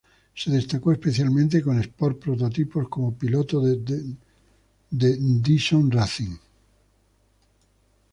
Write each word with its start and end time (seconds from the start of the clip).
Se 0.33 0.49
destacó 0.49 0.91
especialmente 0.91 1.61
con 1.61 1.79
sport 1.79 2.19
prototipos 2.19 2.89
como 2.89 3.13
piloto 3.13 3.61
de 3.61 4.09
Dyson 4.89 5.91
Racing. 5.91 6.37